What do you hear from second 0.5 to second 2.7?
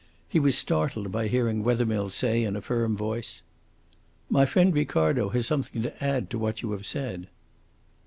startled by hearing Wethermill say, in a